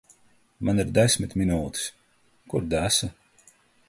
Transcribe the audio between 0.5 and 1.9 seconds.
Man ir desmit minūtes.